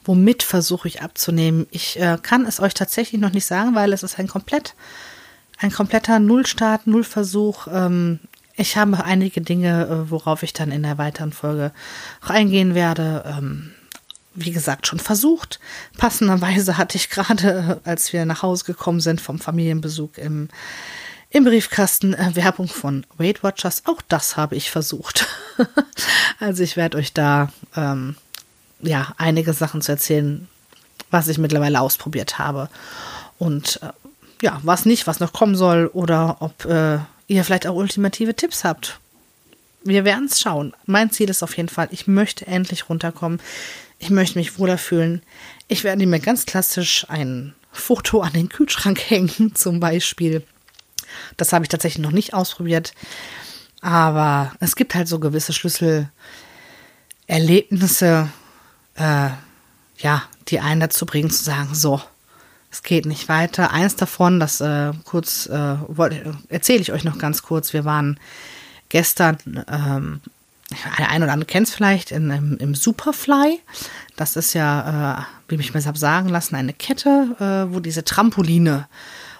Womit 0.03 0.43
versuche 0.43 0.87
ich 0.87 1.01
abzunehmen? 1.01 1.67
Ich 1.71 1.99
äh, 1.99 2.17
kann 2.21 2.45
es 2.45 2.59
euch 2.59 2.73
tatsächlich 2.73 3.19
noch 3.19 3.31
nicht 3.31 3.45
sagen, 3.45 3.75
weil 3.75 3.93
es 3.93 4.03
ist 4.03 4.19
ein 4.19 4.27
komplett, 4.27 4.75
ein 5.57 5.71
kompletter 5.71 6.19
Nullstart, 6.19 6.87
Nullversuch. 6.87 7.67
Ähm, 7.71 8.19
ich 8.55 8.75
habe 8.75 9.03
einige 9.03 9.41
Dinge, 9.41 9.87
äh, 9.87 10.11
worauf 10.11 10.43
ich 10.43 10.53
dann 10.53 10.71
in 10.71 10.83
der 10.83 10.97
weiteren 10.97 11.31
Folge 11.31 11.71
auch 12.23 12.29
eingehen 12.29 12.75
werde. 12.75 13.23
Ähm, 13.25 13.71
wie 14.35 14.51
gesagt, 14.51 14.87
schon 14.87 14.99
versucht. 14.99 15.59
Passenderweise 15.97 16.77
hatte 16.77 16.97
ich 16.97 17.09
gerade, 17.09 17.79
äh, 17.85 17.89
als 17.89 18.13
wir 18.13 18.25
nach 18.25 18.41
Hause 18.41 18.65
gekommen 18.65 18.99
sind 18.99 19.21
vom 19.21 19.39
Familienbesuch 19.39 20.17
im, 20.17 20.49
im 21.29 21.43
Briefkasten, 21.43 22.13
äh, 22.13 22.35
Werbung 22.35 22.67
von 22.67 23.05
Weight 23.17 23.43
Watchers. 23.43 23.83
Auch 23.85 24.01
das 24.07 24.37
habe 24.37 24.55
ich 24.55 24.71
versucht. 24.71 25.27
also 26.39 26.63
ich 26.63 26.77
werde 26.77 26.97
euch 26.97 27.13
da 27.13 27.51
ähm, 27.75 28.15
ja 28.81 29.13
einige 29.17 29.53
Sachen 29.53 29.81
zu 29.81 29.91
erzählen, 29.91 30.47
was 31.11 31.27
ich 31.27 31.37
mittlerweile 31.37 31.81
ausprobiert 31.81 32.39
habe. 32.39 32.69
Und 33.37 33.79
äh, 33.83 33.89
ja, 34.41 34.59
was 34.63 34.85
nicht, 34.85 35.07
was 35.07 35.19
noch 35.19 35.33
kommen 35.33 35.55
soll 35.55 35.87
oder 35.93 36.37
ob 36.39 36.65
äh, 36.65 36.99
ihr 37.27 37.43
vielleicht 37.43 37.67
auch 37.67 37.75
ultimative 37.75 38.35
Tipps 38.35 38.63
habt. 38.63 38.99
Wir 39.83 40.05
werden 40.05 40.25
es 40.25 40.39
schauen. 40.39 40.73
Mein 40.85 41.11
Ziel 41.11 41.29
ist 41.29 41.43
auf 41.43 41.55
jeden 41.55 41.69
Fall, 41.69 41.87
ich 41.91 42.07
möchte 42.07 42.47
endlich 42.47 42.89
runterkommen. 42.89 43.39
Ich 43.99 44.09
möchte 44.09 44.37
mich 44.37 44.57
wohler 44.57 44.77
fühlen. 44.77 45.21
Ich 45.67 45.83
werde 45.83 46.05
mir 46.05 46.19
ganz 46.19 46.45
klassisch 46.45 47.05
ein 47.09 47.53
Foto 47.71 48.21
an 48.21 48.33
den 48.33 48.49
Kühlschrank 48.49 48.99
hängen, 49.09 49.55
zum 49.55 49.79
Beispiel. 49.79 50.43
Das 51.37 51.53
habe 51.53 51.65
ich 51.65 51.69
tatsächlich 51.69 52.03
noch 52.03 52.11
nicht 52.11 52.33
ausprobiert. 52.33 52.93
Aber 53.81 54.51
es 54.59 54.75
gibt 54.75 54.95
halt 54.95 55.07
so 55.07 55.19
gewisse 55.19 55.53
Schlüsselerlebnisse, 55.53 58.29
äh, 58.95 59.29
ja, 59.97 60.23
die 60.47 60.59
einen 60.59 60.81
dazu 60.81 61.05
bringen 61.05 61.29
zu 61.29 61.43
sagen, 61.43 61.75
so, 61.75 62.01
es 62.71 62.83
geht 62.83 63.05
nicht 63.05 63.29
weiter. 63.29 63.71
Eins 63.71 63.95
davon, 63.95 64.39
das 64.39 64.61
äh, 64.61 64.91
kurz 65.03 65.47
äh, 65.47 65.75
erzähle 66.49 66.81
ich 66.81 66.91
euch 66.91 67.03
noch 67.03 67.17
ganz 67.17 67.41
kurz. 67.41 67.73
Wir 67.73 67.85
waren 67.85 68.19
gestern, 68.89 69.37
ähm, 69.67 70.21
der 70.97 71.09
eine 71.09 71.25
oder 71.25 71.33
andere 71.33 71.47
kennt 71.47 71.67
es 71.67 71.73
vielleicht, 71.73 72.11
in, 72.11 72.29
im, 72.29 72.57
im, 72.57 72.75
Superfly. 72.75 73.59
Das 74.15 74.35
ist 74.35 74.53
ja, 74.53 75.19
äh, 75.19 75.23
wie 75.47 75.59
ich 75.59 75.73
mir 75.73 75.83
habe 75.83 75.97
sagen 75.97 76.29
lassen, 76.29 76.55
eine 76.55 76.73
Kette, 76.73 77.35
äh, 77.39 77.73
wo 77.73 77.79
diese 77.79 78.03
Trampoline 78.03 78.87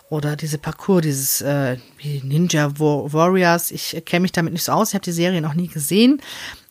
oder 0.10 0.36
diese 0.36 0.58
Parcours, 0.58 1.04
dieses 1.04 1.42
äh, 1.42 1.78
Ninja 2.24 2.72
Warriors, 2.80 3.72
ich 3.72 4.02
kenne 4.06 4.22
mich 4.22 4.32
damit 4.32 4.54
nicht 4.54 4.64
so 4.64 4.72
aus, 4.72 4.90
ich 4.90 4.96
habe 4.96 5.06
die 5.06 5.12
Serie 5.12 5.42
noch 5.42 5.54
nie 5.54 5.68
gesehen, 5.68 6.22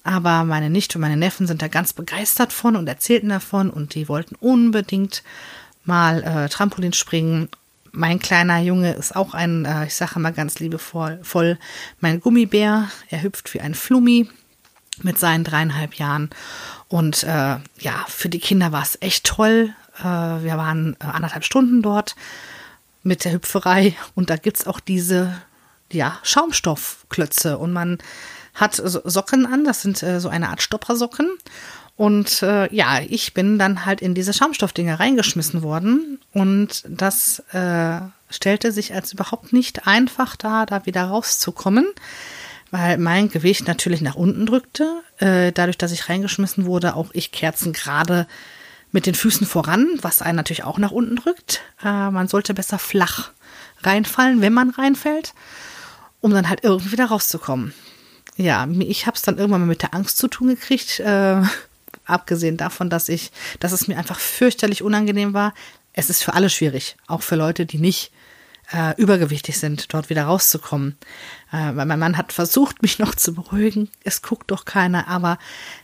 aber 0.03 0.45
meine 0.45 0.71
Nichte 0.71 0.99
und 0.99 1.03
meine 1.03 1.17
Neffen 1.17 1.47
sind 1.47 1.63
da 1.63 1.69
ganz 1.69 1.93
begeistert 1.93 2.53
von 2.53 2.77
und 2.77 2.89
erzählten 2.89 3.29
davon 3.29 3.71
und 3.71 3.95
die 3.95 4.09
wollten 4.09 4.35
unbedingt 4.37 5.23
mal 5.85 6.23
äh, 6.23 6.49
Trampolin 6.49 6.93
springen. 6.93 7.49
Mein 7.93 8.19
kleiner 8.19 8.59
Junge 8.61 8.93
ist 8.93 9.15
auch 9.15 9.35
ein, 9.35 9.65
äh, 9.65 9.87
ich 9.87 9.95
sage 9.95 10.19
mal 10.19 10.33
ganz 10.33 10.59
liebevoll, 10.59 11.21
voll 11.23 11.59
mein 12.01 12.21
Gummibär. 12.21 12.89
Er 13.09 13.23
hüpft 13.23 13.55
wie 13.55 13.61
ein 13.61 13.75
Flummi 13.75 14.29
mit 15.03 15.19
seinen 15.19 15.45
dreieinhalb 15.45 15.95
Jahren. 15.95 16.31
Und 16.89 17.23
äh, 17.25 17.57
ja, 17.79 18.05
für 18.09 18.29
die 18.29 18.41
Kinder 18.41 18.73
war 18.73 18.83
es 18.83 18.99
echt 19.01 19.25
toll. 19.25 19.75
Äh, 20.01 20.05
wir 20.05 20.57
waren 20.57 20.97
äh, 21.01 21.05
anderthalb 21.05 21.45
Stunden 21.45 21.83
dort 21.83 22.15
mit 23.03 23.25
der 23.25 23.33
Hüpferei. 23.33 23.97
Und 24.15 24.31
da 24.31 24.37
gibt 24.37 24.59
es 24.59 24.67
auch 24.67 24.81
diese 24.81 25.41
ja, 25.93 26.19
Schaumstoffklötze. 26.23 27.59
Und 27.59 27.73
man 27.73 27.99
hat 28.55 28.75
Socken 28.75 29.47
an, 29.47 29.65
das 29.65 29.83
sind 29.83 30.03
äh, 30.03 30.21
so 30.21 30.29
eine 30.29 30.49
Art 30.49 30.63
Stoppersocken. 30.63 31.31
Und 31.97 32.43
äh, 32.43 32.73
ja, 32.73 33.01
ich 33.01 33.35
bin 33.35 33.59
dann 33.59 33.85
halt 33.85 34.01
in 34.01 34.15
diese 34.15 34.33
Schaumstoffdinger 34.33 35.01
reingeschmissen 35.01 35.63
worden. 35.63 36.21
Und 36.33 36.85
das 36.89 37.41
äh, 37.53 38.01
stellte 38.31 38.71
sich 38.73 38.95
als 38.95 39.13
überhaupt 39.13 39.53
nicht 39.53 39.87
einfach 39.87 40.37
dar, 40.37 40.67
da 40.67 40.87
wieder 40.87 41.05
rauszukommen, 41.05 41.87
weil 42.71 42.99
mein 42.99 43.31
Gewicht 43.31 43.67
natürlich 43.67 44.01
nach 44.01 44.15
unten 44.15 44.47
drückte. 44.47 45.03
Äh, 45.19 45.51
dadurch, 45.53 45.79
dass 45.79 45.91
ich 45.91 46.09
reingeschmissen 46.09 46.67
wurde, 46.67 46.95
auch 46.95 47.11
ich 47.15 47.33
Kerzen 47.33 47.73
gerade 47.73 48.29
mit 48.93 49.07
den 49.07 49.15
Füßen 49.15 49.47
voran, 49.47 49.87
was 50.03 50.23
einen 50.23 50.37
natürlich 50.37 50.65
auch 50.65 50.79
nach 50.79 50.91
unten 50.91 51.17
drückt. 51.17 51.61
Äh, 51.83 52.11
man 52.11 52.29
sollte 52.29 52.55
besser 52.55 52.79
flach 52.79 53.31
reinfallen, 53.83 54.41
wenn 54.41 54.53
man 54.53 54.71
reinfällt, 54.71 55.35
um 56.21 56.33
dann 56.33 56.49
halt 56.49 56.65
irgendwie 56.65 56.93
wieder 56.93 57.07
rauszukommen. 57.07 57.75
Ja, 58.37 58.67
ich 58.81 59.07
habe 59.07 59.17
es 59.17 59.23
dann 59.23 59.39
irgendwann 59.39 59.63
mal 59.63 59.67
mit 59.67 59.83
der 59.83 59.95
Angst 59.95 60.19
zu 60.19 60.29
tun 60.29 60.49
gekriegt. 60.49 61.01
Äh, 61.01 61.43
abgesehen 62.05 62.57
davon, 62.57 62.89
dass 62.89 63.09
ich, 63.09 63.33
dass 63.61 63.73
es 63.73 63.89
mir 63.89 63.99
einfach 63.99 64.19
fürchterlich 64.19 64.83
unangenehm 64.83 65.35
war. 65.35 65.53
Es 65.93 66.09
ist 66.09 66.23
für 66.23 66.35
alle 66.35 66.49
schwierig, 66.49 66.97
auch 67.07 67.23
für 67.23 67.37
Leute, 67.37 67.67
die 67.67 67.79
nicht 67.79 68.13
äh, 68.71 68.95
übergewichtig 69.01 69.59
sind, 69.59 69.93
dort 69.95 70.11
wieder 70.11 70.25
rauszukommen. 70.25 70.97
Äh, 71.51 71.75
weil 71.75 71.87
mein 71.87 71.99
Mann 71.99 72.19
hat 72.19 72.33
versucht, 72.33 72.83
mich 72.83 72.99
noch 72.99 73.15
zu 73.15 73.35
beruhigen. 73.35 73.89
Es 74.05 74.21
guckt 74.21 74.51
doch 74.51 74.67
keiner. 74.67 75.09
Aber 75.09 75.39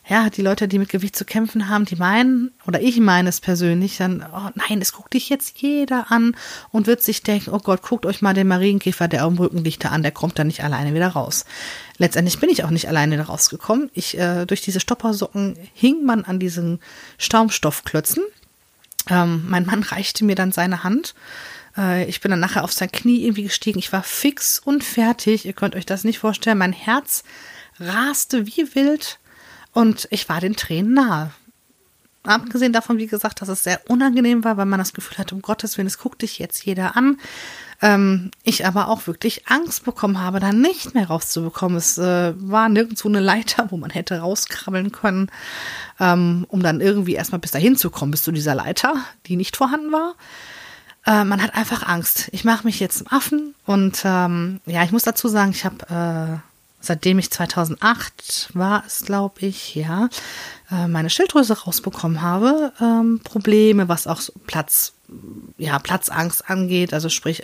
ja, 0.07 0.29
die 0.29 0.43
Leute, 0.43 0.69
die 0.69 0.79
mit 0.79 0.91
Gewicht 0.91 1.17
zu 1.17 1.25
kämpfen 1.25 1.69
haben, 1.69 1.87
die 1.87 1.97
meinen, 1.97 2.53
oder 2.67 2.83
ich 2.83 3.01
meine 3.01 3.31
es 3.31 3.41
persönlich, 3.41 3.97
dann, 3.97 4.25
oh 4.35 4.51
nein, 4.55 4.83
es 4.83 4.93
guckt 4.93 5.15
dich 5.15 5.31
jetzt 5.31 5.63
jeder 5.63 6.11
an 6.11 6.37
und 6.71 6.87
wird 6.87 7.03
sich 7.03 7.23
denken, 7.23 7.51
oh 7.51 7.59
Gott, 7.59 7.81
guckt 7.81 8.05
euch 8.05 8.21
mal 8.21 8.35
den 8.35 8.49
Marienkäfer, 8.49 9.09
der 9.09 9.23
am 9.23 9.39
Rücken 9.39 9.65
liegt, 9.65 9.85
da 9.85 9.89
an, 9.89 10.03
der 10.03 10.13
kommt 10.13 10.39
da 10.39 10.45
nicht 10.45 10.63
alleine 10.63 10.95
wieder 10.95 11.09
raus. 11.09 11.47
Letztendlich 11.97 12.39
bin 12.39 12.51
ich 12.51 12.65
auch 12.65 12.71
nicht 12.71 12.89
alleine 12.89 13.17
da 13.17 13.25
rausgekommen. 13.25 13.91
Ich, 13.95 14.19
äh, 14.19 14.45
durch 14.45 14.61
diese 14.61 14.81
Stoppersocken 14.81 15.57
hing 15.73 16.05
man 16.05 16.25
an 16.25 16.39
diesen 16.39 16.81
Staumstoffklötzen. 17.17 18.25
Ähm, 19.09 19.45
mein 19.49 19.65
Mann 19.65 19.83
reichte 19.83 20.25
mir 20.25 20.35
dann 20.35 20.53
seine 20.53 20.85
Hand 20.85 21.15
äh, 21.77 22.05
ich 22.05 22.21
bin 22.21 22.31
dann 22.31 22.41
nachher 22.41 22.65
auf 22.65 22.73
sein 22.73 22.91
Knie 22.91 23.25
irgendwie 23.25 23.45
gestiegen. 23.45 23.79
Ich 23.79 23.93
war 23.93 24.03
fix 24.03 24.59
und 24.59 24.85
fertig. 24.85 25.45
Ihr 25.45 25.53
könnt 25.53 25.75
euch 25.75 25.87
das 25.87 26.05
nicht 26.05 26.19
vorstellen. 26.19 26.59
Mein 26.59 26.73
Herz 26.73 27.25
raste 27.81 28.47
wie 28.47 28.75
wild 28.75 29.19
und 29.73 30.07
ich 30.11 30.29
war 30.29 30.41
den 30.41 30.57
Tränen 30.57 30.95
nahe. 30.95 31.33
Abgesehen 32.27 32.73
davon, 32.73 32.97
wie 32.97 33.07
gesagt, 33.07 33.43
dass 33.43 33.51
es 33.51 33.65
sehr 33.65 33.83
unangenehm 33.89 34.45
war, 34.45 34.57
weil 34.57 34.65
man 34.65 34.79
das 34.79 34.95
Gefühl 34.95 35.19
hatte, 35.19 35.35
um 35.35 35.43
Gottes 35.43 35.77
Willen, 35.77 35.87
es 35.87 35.99
guckt 35.99 36.23
dich 36.23 36.39
jetzt 36.39 36.65
jeder 36.65 36.97
an. 36.97 37.19
Ähm, 37.83 38.31
ich 38.45 38.65
aber 38.65 38.89
auch 38.89 39.07
wirklich 39.07 39.47
Angst 39.49 39.85
bekommen 39.85 40.19
habe, 40.19 40.41
da 40.41 40.51
nicht 40.51 40.95
mehr 40.95 41.09
rauszubekommen. 41.09 41.77
Es 41.77 41.99
äh, 41.99 42.33
war 42.39 42.71
nirgendwo 42.71 43.09
eine 43.09 43.21
Leiter, 43.21 43.67
wo 43.71 43.77
man 43.77 43.91
hätte 43.91 44.21
rauskrabbeln 44.21 44.91
können, 44.91 45.31
ähm, 46.01 46.47
um 46.49 46.63
dann 46.63 46.81
irgendwie 46.81 47.13
erstmal 47.13 47.41
bis 47.41 47.51
dahin 47.51 47.77
zu 47.77 47.91
kommen, 47.91 48.13
bis 48.13 48.23
zu 48.23 48.33
dieser 48.33 48.55
Leiter, 48.55 48.95
die 49.27 49.37
nicht 49.37 49.59
vorhanden 49.59 49.93
war. 49.93 50.15
Äh, 51.07 51.25
man 51.25 51.43
hat 51.43 51.55
einfach 51.55 51.87
Angst. 51.87 52.29
Ich 52.33 52.45
mache 52.45 52.65
mich 52.65 52.81
jetzt 52.81 52.99
zum 52.99 53.09
Affen 53.09 53.55
und 53.67 54.03
ähm, 54.05 54.61
ja, 54.67 54.83
ich 54.85 54.93
muss 54.93 55.03
dazu 55.03 55.29
sagen, 55.29 55.51
ich 55.51 55.65
habe 55.65 56.41
äh, 56.41 56.55
seitdem 56.85 57.19
ich 57.19 57.31
2008 57.31 58.51
war 58.55 58.85
es, 58.87 59.05
glaube 59.05 59.41
ich, 59.47 59.75
ja, 59.75 60.09
äh, 60.71 60.87
meine 60.87 61.11
Schilddrüse 61.11 61.63
rausbekommen 61.63 62.23
habe, 62.23 62.73
ähm, 62.81 63.21
Probleme, 63.25 63.89
was 63.89 64.07
auch 64.07 64.21
Platz 64.47 64.93
ja, 65.59 65.79
Platzangst 65.79 66.49
angeht. 66.49 66.95
Also 66.95 67.09
sprich, 67.09 67.43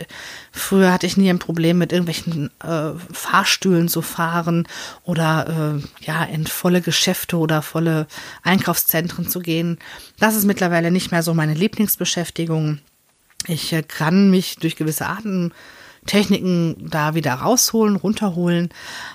früher 0.50 0.92
hatte 0.92 1.06
ich 1.06 1.16
nie 1.16 1.28
ein 1.28 1.38
Problem 1.38 1.78
mit 1.78 1.92
irgendwelchen 1.92 2.50
äh, 2.64 2.92
Fahrstühlen 3.12 3.88
zu 3.88 4.02
fahren 4.02 4.66
oder 5.04 5.78
äh, 5.78 6.04
ja, 6.04 6.24
in 6.24 6.46
volle 6.46 6.80
Geschäfte 6.80 7.36
oder 7.36 7.62
volle 7.62 8.06
Einkaufszentren 8.42 9.28
zu 9.28 9.40
gehen. 9.40 9.78
Das 10.18 10.36
ist 10.36 10.46
mittlerweile 10.46 10.90
nicht 10.90 11.12
mehr 11.12 11.22
so 11.22 11.34
meine 11.34 11.54
Lieblingsbeschäftigung. 11.54 12.80
Ich 13.46 13.72
äh, 13.72 13.82
kann 13.82 14.30
mich 14.30 14.56
durch 14.56 14.76
gewisse 14.76 15.06
Atemtechniken 15.06 16.90
da 16.90 17.14
wieder 17.14 17.34
rausholen, 17.34 17.96
runterholen, 17.96 18.70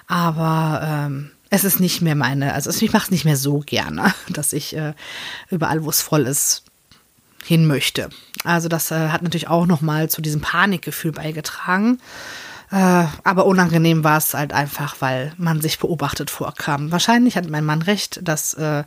aber 0.08 0.82
ähm, 0.84 1.32
es 1.50 1.64
ist 1.64 1.80
nicht 1.80 2.02
mehr 2.02 2.16
meine, 2.16 2.54
also 2.54 2.70
ich 2.70 2.92
mache 2.92 3.06
es 3.06 3.12
nicht 3.12 3.26
mehr 3.26 3.38
so 3.38 3.60
gerne, 3.60 4.14
dass 4.30 4.54
ich 4.54 4.76
äh, 4.76 4.94
überall, 5.50 5.84
wo 5.84 5.90
es 5.90 6.02
voll 6.02 6.28
ist, 6.28 6.64
hin 7.44 7.68
möchte. 7.68 8.10
Also 8.44 8.68
das 8.68 8.92
äh, 8.92 9.10
hat 9.10 9.22
natürlich 9.22 9.48
auch 9.48 9.66
noch 9.66 9.82
mal 9.82 10.10
zu 10.10 10.22
diesem 10.22 10.42
Panikgefühl 10.42 11.12
beigetragen. 11.12 12.00
Äh, 12.72 13.06
aber 13.24 13.46
unangenehm 13.46 14.04
war 14.04 14.18
es 14.18 14.34
halt 14.34 14.52
einfach, 14.52 14.96
weil 15.00 15.34
man 15.38 15.62
sich 15.62 15.78
beobachtet 15.78 16.32
vorkam. 16.32 16.92
Wahrscheinlich 16.92 17.38
hat 17.38 17.48
mein 17.50 17.66
Mann 17.66 17.84
recht, 17.84 18.20
dass 18.28 18.56
äh, 18.56 18.84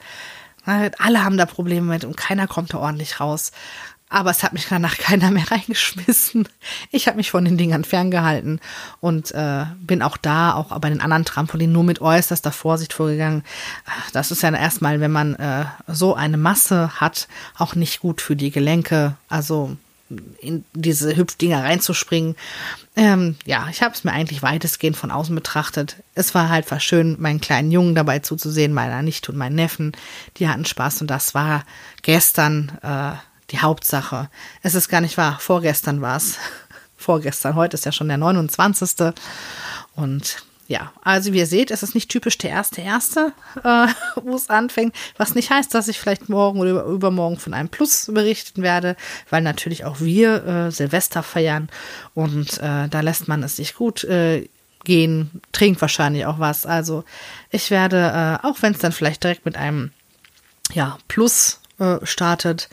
alle 0.64 1.24
haben 1.24 1.38
da 1.38 1.46
Probleme 1.46 1.86
mit 1.86 2.04
und 2.04 2.16
keiner 2.16 2.46
kommt 2.46 2.74
da 2.74 2.78
ordentlich 2.78 3.20
raus. 3.20 3.52
Aber 4.08 4.30
es 4.30 4.42
hat 4.42 4.52
mich 4.52 4.66
danach 4.68 4.96
keiner 4.98 5.30
mehr 5.30 5.50
reingeschmissen. 5.50 6.48
Ich 6.90 7.06
habe 7.06 7.16
mich 7.16 7.30
von 7.30 7.44
den 7.44 7.58
Dingern 7.58 7.84
ferngehalten 7.84 8.60
und 9.00 9.32
äh, 9.32 9.66
bin 9.80 10.02
auch 10.02 10.16
da, 10.16 10.54
auch 10.54 10.78
bei 10.78 10.88
den 10.88 11.00
anderen 11.00 11.24
Trampolinen, 11.24 11.72
nur 11.72 11.84
mit 11.84 12.00
äußerster 12.00 12.52
Vorsicht 12.52 12.92
vorgegangen. 12.92 13.44
Das 14.12 14.30
ist 14.30 14.42
ja 14.42 14.54
erstmal, 14.54 15.00
wenn 15.00 15.12
man 15.12 15.34
äh, 15.34 15.64
so 15.86 16.14
eine 16.14 16.36
Masse 16.36 17.00
hat, 17.00 17.28
auch 17.56 17.74
nicht 17.74 18.00
gut 18.00 18.20
für 18.20 18.36
die 18.36 18.50
Gelenke. 18.50 19.16
Also 19.28 19.76
in 20.40 20.64
diese 20.72 21.16
Hüpfdinger 21.16 21.64
reinzuspringen. 21.64 22.36
Ähm, 22.96 23.36
ja, 23.44 23.68
ich 23.70 23.82
habe 23.82 23.94
es 23.94 24.04
mir 24.04 24.12
eigentlich 24.12 24.42
weitestgehend 24.42 24.96
von 24.96 25.10
außen 25.10 25.34
betrachtet. 25.34 25.96
Es 26.14 26.34
war 26.34 26.48
halt 26.48 26.70
war 26.70 26.80
schön, 26.80 27.16
meinen 27.20 27.40
kleinen 27.40 27.70
Jungen 27.70 27.94
dabei 27.94 28.20
zuzusehen, 28.20 28.72
meiner 28.72 29.02
Nichte 29.02 29.32
und 29.32 29.38
meinen 29.38 29.56
Neffen. 29.56 29.92
Die 30.38 30.48
hatten 30.48 30.64
Spaß 30.64 31.02
und 31.02 31.08
das 31.08 31.34
war 31.34 31.64
gestern 32.02 32.78
äh, 32.82 33.12
die 33.50 33.60
Hauptsache. 33.60 34.30
Es 34.62 34.74
ist 34.74 34.88
gar 34.88 35.00
nicht 35.00 35.16
wahr. 35.16 35.38
Vorgestern 35.40 36.00
war 36.00 36.16
es. 36.16 36.38
Vorgestern. 36.96 37.54
Heute 37.54 37.74
ist 37.74 37.84
ja 37.84 37.92
schon 37.92 38.08
der 38.08 38.18
29. 38.18 39.14
Und 39.94 40.42
ja, 40.68 40.92
also 41.02 41.32
wie 41.32 41.38
ihr 41.38 41.46
seht, 41.46 41.70
es 41.70 41.82
ist 41.82 41.94
nicht 41.94 42.10
typisch 42.10 42.36
der 42.36 42.50
erste 42.50 42.82
erste, 42.82 43.32
äh, 43.64 43.86
wo 44.22 44.36
es 44.36 44.50
anfängt, 44.50 44.94
was 45.16 45.34
nicht 45.34 45.50
heißt, 45.50 45.74
dass 45.74 45.88
ich 45.88 45.98
vielleicht 45.98 46.28
morgen 46.28 46.60
oder 46.60 46.84
übermorgen 46.84 47.38
von 47.38 47.54
einem 47.54 47.70
Plus 47.70 48.10
berichten 48.12 48.62
werde, 48.62 48.94
weil 49.30 49.40
natürlich 49.40 49.86
auch 49.86 50.00
wir 50.00 50.44
äh, 50.46 50.70
Silvester 50.70 51.22
feiern 51.22 51.70
und 52.14 52.58
äh, 52.58 52.86
da 52.88 53.00
lässt 53.00 53.28
man 53.28 53.42
es 53.42 53.56
sich 53.56 53.74
gut 53.76 54.04
äh, 54.04 54.46
gehen, 54.84 55.40
trinkt 55.52 55.80
wahrscheinlich 55.80 56.26
auch 56.26 56.38
was. 56.38 56.66
Also 56.66 57.04
ich 57.50 57.70
werde, 57.70 58.38
äh, 58.42 58.46
auch 58.46 58.60
wenn 58.60 58.74
es 58.74 58.78
dann 58.78 58.92
vielleicht 58.92 59.24
direkt 59.24 59.46
mit 59.46 59.56
einem 59.56 59.92
ja 60.74 60.98
Plus 61.08 61.60
startet, 62.02 62.68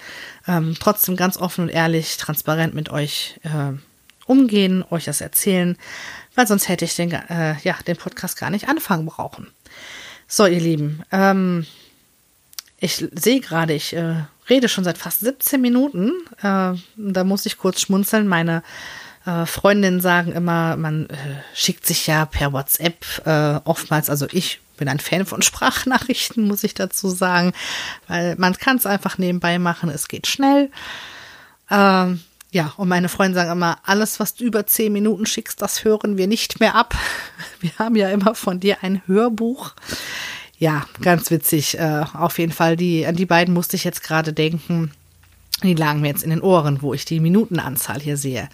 ähm, 0.47 0.75
trotzdem 0.79 1.15
ganz 1.15 1.37
offen 1.37 1.65
und 1.65 1.69
ehrlich, 1.69 2.17
transparent 2.17 2.73
mit 2.73 2.89
euch 2.89 3.39
äh, 3.43 3.77
umgehen, 4.25 4.83
euch 4.89 5.05
das 5.05 5.21
erzählen, 5.21 5.77
weil 6.33 6.47
sonst 6.47 6.67
hätte 6.67 6.85
ich 6.85 6.95
den, 6.95 7.11
äh, 7.11 7.55
ja, 7.63 7.75
den 7.87 7.97
Podcast 7.97 8.39
gar 8.39 8.49
nicht 8.49 8.67
anfangen 8.67 9.05
brauchen. 9.05 9.47
So, 10.27 10.45
ihr 10.45 10.59
Lieben, 10.59 11.03
ähm, 11.11 11.65
ich 12.79 13.07
sehe 13.13 13.39
gerade, 13.39 13.73
ich 13.73 13.95
äh, 13.95 14.23
rede 14.49 14.69
schon 14.69 14.83
seit 14.83 14.97
fast 14.97 15.21
17 15.21 15.61
Minuten. 15.61 16.11
Äh, 16.39 16.73
da 16.97 17.23
muss 17.23 17.45
ich 17.45 17.57
kurz 17.57 17.81
schmunzeln. 17.81 18.27
Meine 18.27 18.63
äh, 19.25 19.45
Freundinnen 19.45 20.01
sagen 20.01 20.33
immer, 20.33 20.75
man 20.75 21.09
äh, 21.09 21.15
schickt 21.53 21.85
sich 21.85 22.07
ja 22.07 22.25
per 22.25 22.53
WhatsApp 22.53 23.05
äh, 23.25 23.59
oftmals, 23.63 24.09
also 24.09 24.27
ich 24.31 24.59
bin 24.75 24.87
ein 24.87 24.99
Fan 24.99 25.25
von 25.25 25.41
Sprachnachrichten, 25.41 26.47
muss 26.47 26.63
ich 26.63 26.73
dazu 26.73 27.09
sagen, 27.09 27.53
weil 28.07 28.35
man 28.37 28.57
kann 28.57 28.77
es 28.77 28.85
einfach 28.85 29.17
nebenbei 29.17 29.59
machen, 29.59 29.89
es 29.89 30.07
geht 30.07 30.27
schnell. 30.27 30.71
Ähm, 31.69 32.21
ja, 32.51 32.73
und 32.77 32.87
meine 32.87 33.09
Freunde 33.09 33.35
sagen 33.35 33.51
immer, 33.51 33.79
alles, 33.83 34.19
was 34.19 34.35
du 34.35 34.45
über 34.45 34.65
zehn 34.65 34.93
Minuten 34.93 35.25
schickst, 35.25 35.61
das 35.61 35.83
hören 35.83 36.17
wir 36.17 36.27
nicht 36.27 36.59
mehr 36.59 36.75
ab. 36.75 36.95
Wir 37.59 37.71
haben 37.77 37.95
ja 37.95 38.09
immer 38.09 38.35
von 38.35 38.59
dir 38.59 38.77
ein 38.81 39.01
Hörbuch. 39.07 39.73
Ja, 40.57 40.85
ganz 41.01 41.31
witzig. 41.31 41.77
Äh, 41.77 42.05
auf 42.13 42.39
jeden 42.39 42.53
Fall, 42.53 42.77
die, 42.77 43.05
an 43.05 43.15
die 43.15 43.25
beiden 43.25 43.53
musste 43.53 43.75
ich 43.75 43.83
jetzt 43.83 44.03
gerade 44.03 44.31
denken. 44.31 44.91
Die 45.63 45.73
lagen 45.73 46.01
mir 46.01 46.07
jetzt 46.07 46.23
in 46.23 46.29
den 46.29 46.41
Ohren, 46.41 46.81
wo 46.81 46.93
ich 46.93 47.05
die 47.05 47.19
Minutenanzahl 47.19 47.99
hier 47.99 48.17
sehe. 48.17 48.49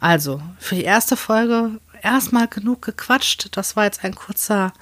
Also, 0.00 0.42
für 0.58 0.74
die 0.74 0.84
erste 0.84 1.16
Folge 1.16 1.78
erstmal 2.02 2.48
genug 2.48 2.82
gequatscht. 2.82 3.48
Das 3.52 3.76
war 3.76 3.84
jetzt 3.84 4.04
ein 4.04 4.14
kurzer 4.14 4.72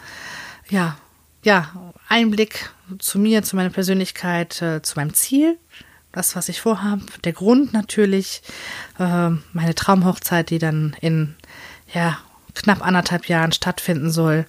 ja, 0.72 0.96
ja, 1.44 1.70
Einblick 2.08 2.70
zu 2.98 3.18
mir, 3.18 3.42
zu 3.42 3.56
meiner 3.56 3.70
Persönlichkeit, 3.70 4.60
äh, 4.62 4.82
zu 4.82 4.94
meinem 4.96 5.12
Ziel, 5.14 5.58
das, 6.12 6.34
was 6.34 6.48
ich 6.48 6.60
vorhabe. 6.60 7.02
Der 7.24 7.32
Grund 7.32 7.72
natürlich, 7.72 8.42
äh, 8.98 9.30
meine 9.52 9.74
Traumhochzeit, 9.74 10.50
die 10.50 10.58
dann 10.58 10.96
in 11.00 11.34
ja, 11.92 12.18
knapp 12.54 12.84
anderthalb 12.84 13.28
Jahren 13.28 13.52
stattfinden 13.52 14.10
soll. 14.10 14.46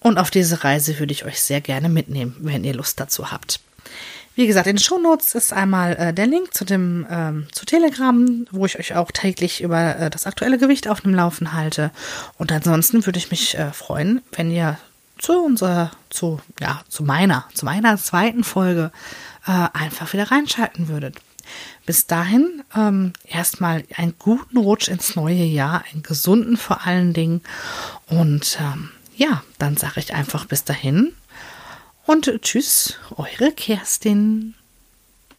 Und 0.00 0.18
auf 0.18 0.30
diese 0.30 0.64
Reise 0.64 0.98
würde 0.98 1.12
ich 1.12 1.24
euch 1.24 1.40
sehr 1.40 1.60
gerne 1.60 1.88
mitnehmen, 1.88 2.36
wenn 2.40 2.64
ihr 2.64 2.74
Lust 2.74 2.98
dazu 3.00 3.30
habt. 3.30 3.60
Wie 4.36 4.46
gesagt, 4.46 4.68
in 4.68 4.76
den 4.76 4.82
Shownotes 4.82 5.34
ist 5.34 5.52
einmal 5.52 5.96
äh, 5.96 6.14
der 6.14 6.28
Link 6.28 6.54
zu 6.54 6.64
dem 6.64 7.04
ähm, 7.10 7.48
zu 7.50 7.66
Telegram, 7.66 8.46
wo 8.52 8.64
ich 8.64 8.78
euch 8.78 8.94
auch 8.94 9.10
täglich 9.10 9.60
über 9.60 9.96
äh, 9.96 10.10
das 10.10 10.26
aktuelle 10.26 10.58
Gewicht 10.58 10.86
auf 10.86 11.00
dem 11.00 11.12
Laufen 11.12 11.52
halte. 11.52 11.90
Und 12.36 12.52
ansonsten 12.52 13.04
würde 13.04 13.18
ich 13.18 13.32
mich 13.32 13.58
äh, 13.58 13.72
freuen, 13.72 14.22
wenn 14.32 14.52
ihr 14.52 14.78
zu 15.18 15.44
unserer, 15.44 15.90
zu, 16.10 16.40
ja, 16.60 16.82
zu 16.88 17.02
meiner, 17.02 17.48
zu 17.54 17.64
meiner 17.64 17.96
zweiten 17.96 18.44
Folge 18.44 18.90
äh, 19.46 19.68
einfach 19.72 20.12
wieder 20.12 20.30
reinschalten 20.30 20.88
würdet. 20.88 21.16
Bis 21.86 22.06
dahin 22.06 22.62
ähm, 22.76 23.12
erstmal 23.24 23.84
einen 23.96 24.14
guten 24.18 24.58
Rutsch 24.58 24.88
ins 24.88 25.16
neue 25.16 25.44
Jahr, 25.44 25.84
einen 25.90 26.02
gesunden 26.02 26.56
vor 26.56 26.86
allen 26.86 27.14
Dingen. 27.14 27.42
Und 28.06 28.58
ähm, 28.60 28.90
ja, 29.16 29.42
dann 29.58 29.76
sage 29.76 30.00
ich 30.00 30.14
einfach 30.14 30.44
bis 30.44 30.64
dahin 30.64 31.14
und 32.08 32.30
tschüss, 32.42 32.98
eure 33.16 33.52
Kerstin. 33.52 34.54